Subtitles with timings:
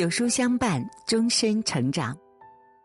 [0.00, 2.16] 有书相伴，终身成长。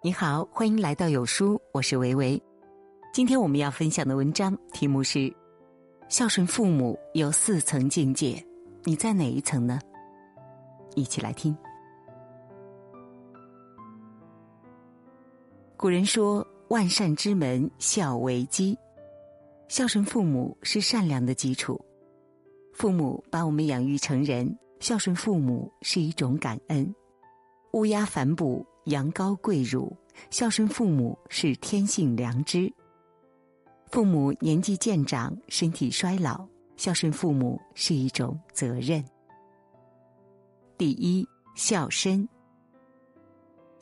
[0.04, 2.38] 你好，欢迎来到有书，我是维维。
[3.14, 5.34] 今天我们要分享的文章题目是：
[6.10, 8.46] 孝顺父母有四层境界，
[8.84, 9.80] 你在哪一层呢？
[10.94, 11.56] 一起来听。
[15.78, 18.78] 古人说：“万善之门，孝为基。”
[19.70, 21.80] 孝顺父母是善良的基础。
[22.74, 26.94] 父母把我们养育成人，孝顺父母是一种感恩。
[27.76, 29.94] 乌鸦反哺，羊羔跪乳，
[30.30, 32.72] 孝顺父母是天性良知。
[33.92, 39.04] 父母年纪渐长，身体衰老，孝顺父母是一种责任。
[40.78, 42.26] 第一，孝身。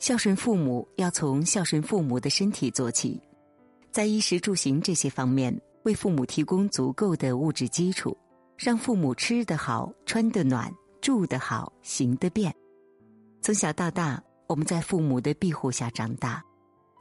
[0.00, 3.22] 孝顺父母要从孝顺父母的身体做起，
[3.92, 8.16] 在衣食住行这些方面，为父母提供足够的物质基础，
[8.58, 10.68] 让父母吃得好、穿得暖、
[11.00, 12.52] 住得好、行得便。
[13.44, 16.42] 从小到大，我们在父母的庇护下长大，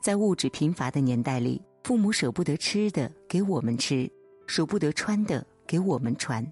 [0.01, 4.11] 在物质贫乏的年代里，父母舍不得吃的给我们吃，
[4.45, 6.45] 舍不得穿的给我们穿，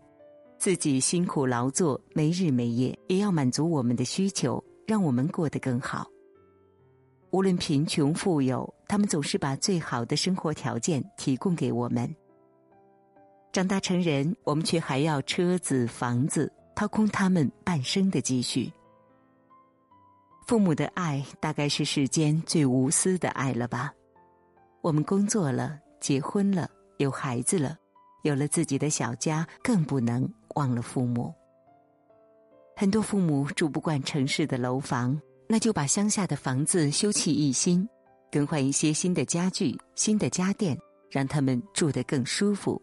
[0.58, 6.08] 自己辛苦劳作没日没夜，也要满足我们的需求，让我们过得更好。
[7.32, 12.10] 无论贫穷富有，他们总是把最好的生活条件提供给我们。
[13.52, 18.72] 长大成人，我们却还要车子房子，掏空他们半生的积蓄。
[20.52, 23.94] 父母的爱大概是世间最无私的爱了吧？
[24.82, 27.78] 我们工作了，结婚了，有孩子了，
[28.24, 31.34] 有了自己的小家，更不能忘了父母。
[32.76, 37.88] 很多父母住不惯城市的楼房，那就把乡下的房子修葺一新，
[38.30, 40.78] 更换一些新的家具、新的家电，
[41.10, 42.82] 让他们住得更舒服。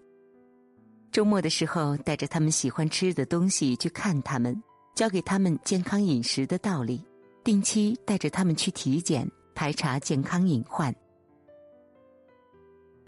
[1.13, 4.59] 周末的时候，带着他们喜欢吃的东西去看他们，
[4.95, 7.05] 教给他们健康饮食的道理。
[7.49, 10.95] 定期带着他们去体检排查健康隐患。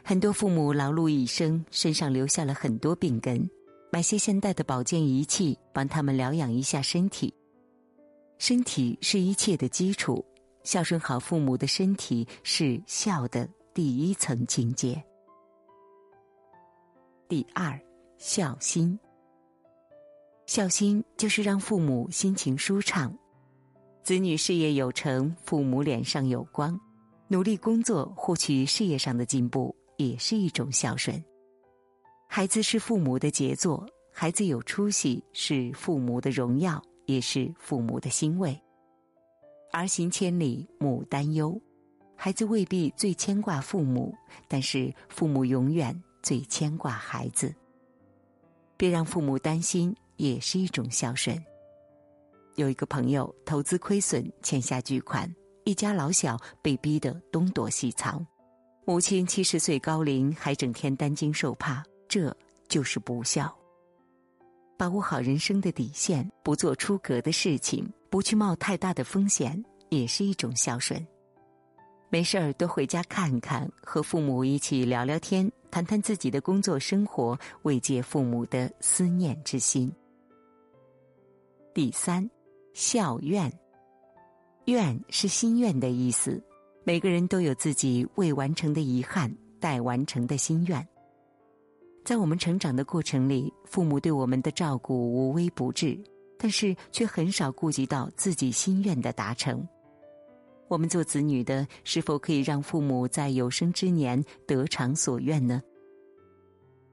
[0.02, 3.46] 很多父母劳碌一生，身上留下了很多病根，
[3.92, 7.34] 买些现代的保健仪器，帮他们疗养一下身体。
[8.38, 10.24] 身体是一切的基础，
[10.64, 15.04] 孝顺好父母的身体是孝的第一层境界。
[17.28, 17.78] 第二，
[18.16, 18.98] 孝心。
[20.46, 23.14] 孝心就是让父母心情舒畅。
[24.02, 26.78] 子女事业有成，父母脸上有光，
[27.28, 31.22] 努力工作获取事业上的进步，也是一种孝顺。
[32.26, 38.58] 孩子是父母的杰作，孩子有出息是父母的荣耀，也是父母的欣慰。
[39.72, 41.60] 儿行千里母担忧，
[42.16, 44.14] 孩子未必最牵挂父母，
[44.48, 47.54] 但是父母永远最牵挂孩子。
[48.76, 51.40] 别让父母担心，也是一种孝顺。
[52.56, 55.32] 有一个朋友投资亏损，欠下巨款，
[55.64, 58.26] 一家老小被逼得东躲西藏。
[58.84, 62.36] 母亲七十岁高龄，还整天担惊受怕，这
[62.68, 63.56] 就是不孝。
[64.76, 71.06] 把握好人生的底线，不做出格的事情，不去冒太大的风险，也是一种孝顺。
[72.08, 79.92] 没事儿多回家看看，和父母一起聊聊天，谈谈自己的工作生活，慰藉父母的思念之心。
[81.72, 82.28] 第三。
[82.72, 83.52] 孝愿，
[84.66, 86.42] 愿是心愿的意思。
[86.84, 90.86] 每个人都有自己未完成的遗憾，待完成的心愿。
[92.04, 95.98] 在我们成长的过程里，父母对我们的照顾无微不至，
[96.38, 99.66] 但是却很少顾及到自己心愿的达成。
[100.68, 105.60] 我们做子女的，是否可以让父母在有生之年得偿所愿呢？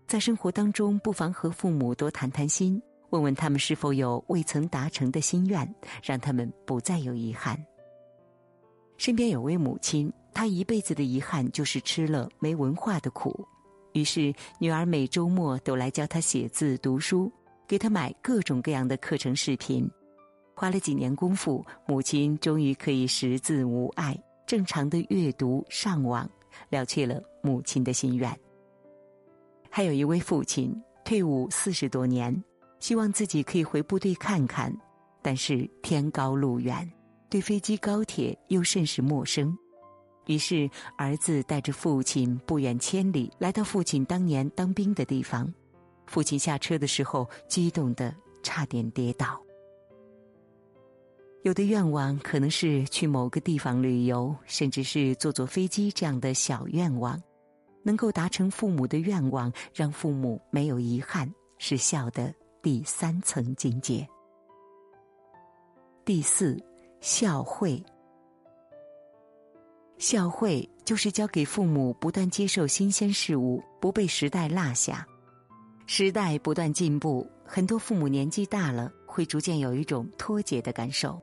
[0.07, 2.81] 在生活当中，不妨和父母多谈谈心。
[3.09, 7.57] 问问他们是否有未曾达成的心愿，让他们不再有遗憾。
[8.97, 13.47] 身边有位母亲，她一辈子的遗憾就是吃了没文化的苦，
[13.93, 17.31] 于是女儿每周末都来教她写字读书，
[17.67, 19.89] 给她买各种各样的课程视频。
[20.55, 24.17] 花了几年功夫，母亲终于可以识字无碍，
[24.47, 26.27] 正常的阅读上网，
[26.69, 28.35] 了却了母亲的心愿。
[29.69, 32.43] 还有一位父亲，退伍四十多年。
[32.79, 34.75] 希望自己可以回部队看看，
[35.21, 36.89] 但是天高路远，
[37.29, 39.57] 对飞机、高铁又甚是陌生。
[40.27, 45.51] 于是儿子带着父亲不远千里来到父亲当年当兵的地方。
[46.05, 48.13] 父亲下车的时候，激动的
[48.43, 49.41] 差点跌倒。
[51.43, 57.21] 有的愿望可能是去某个地方旅游，甚至是坐坐飞机这样的小愿望，
[57.83, 62.33] 能够达成父母的愿望，让父母没有遗憾，是孝的。
[62.61, 64.07] 第三层境界，
[66.03, 66.57] 第四，
[66.99, 67.81] 孝惠。
[69.97, 75.07] 孝惠就是教给父母不断接受新鲜事物，不被时代落下。
[75.85, 81.21] 时代不断进步，很多父母年纪大了，会逐渐有一种脱节的感受。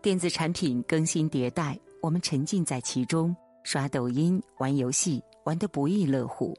[0.00, 6.56] 电子产品更新迭代，我们沉浸在其中，刷抖音、玩游戏，玩得不亦乐乎。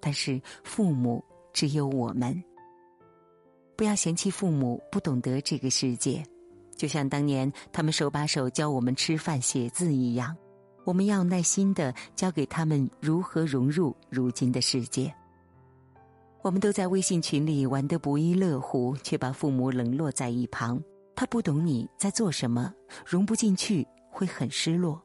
[0.00, 2.42] 但是父母只有我们，
[3.76, 6.24] 不要嫌弃父母不懂得这个世界，
[6.76, 10.36] 就像当年他们手把手教我们吃饭、写字一样。
[10.84, 15.12] 我们要耐心的教给他们如何融入如今的世界。
[16.42, 20.82] 我们都在微信群里玩得不亦乐乎，却把父母冷落在一旁。
[21.14, 22.74] 他不懂你在做什么，
[23.06, 25.00] 融不进去，会很失落。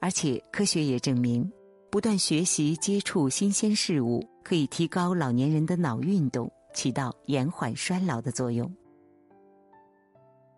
[0.00, 1.46] 而且科学也证明，
[1.90, 8.70] 不断学习、接触新鲜事物，可以提高老年人的脑运动，起到延缓衰老的作用。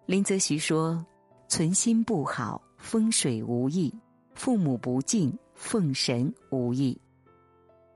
[0.06, 1.04] 林则徐说
[1.48, 3.94] ：“存心不好，风水无益。”
[4.34, 7.00] 父母不敬，奉神无益。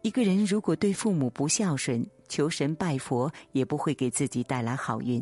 [0.03, 5.21] 一个人如果对父母不孝顺，求神拜佛也不会给自己带来好运，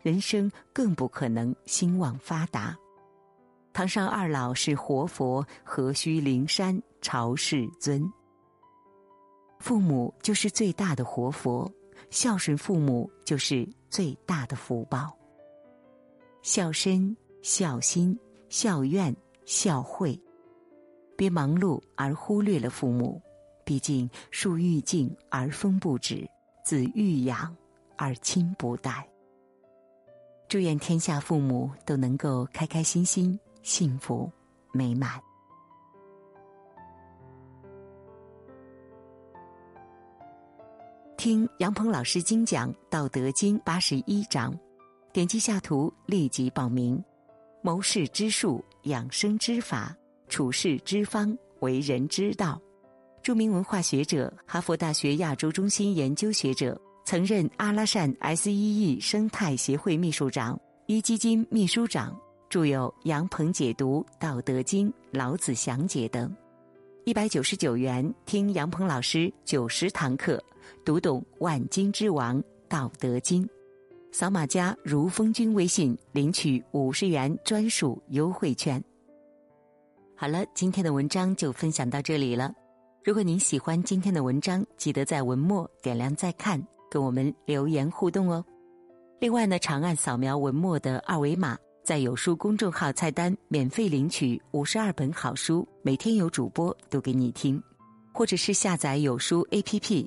[0.00, 2.78] 人生更不可能兴旺发达。
[3.72, 8.08] 堂上二老是活佛，何须灵山朝世尊？
[9.58, 11.68] 父母就是最大的活佛，
[12.10, 15.16] 孝顺父母就是最大的福报。
[16.42, 18.18] 孝身、孝心、
[18.48, 19.14] 孝愿、
[19.44, 20.18] 孝惠。
[21.16, 23.20] 别忙碌而忽略了父母，
[23.64, 26.28] 毕竟树欲静而风不止，
[26.64, 27.54] 子欲养
[27.96, 29.08] 而亲不待。
[30.48, 34.30] 祝愿天下父母都能够开开心心、幸福
[34.72, 35.20] 美满。
[41.22, 44.52] 听杨鹏老师精讲《道德经》八十一章，
[45.12, 47.00] 点击下图立即报名。
[47.62, 49.96] 谋事之术，养生之法。
[50.28, 52.60] 处世之方，为人之道。
[53.22, 66.34] 著名文化学者、哈佛大学亚洲中心研究学者，曾任阿拉善 S.E.E 生态协会秘书长、一基金秘书长，著有《杨鹏解读道德经》《老子详解》等。
[67.04, 70.42] 一百九十九元，听杨鹏老师九十堂课，
[70.84, 73.44] 读懂万经之王《道德经》。
[74.10, 78.82] 扫码加如风君微信，领取五十元专属优惠券。
[80.14, 82.54] 好了，今天的文章就分享到这里了。
[83.02, 88.44] 如果您喜欢今天的文章，记得在文末点亮再看，跟我们留言互动哦。
[89.18, 97.58] 另外呢，长按扫描文末的二维码，在有书公众号菜单免费领取五十二本好书，每天有主播读给你听；
[98.12, 100.06] 或者是下载有书 APP，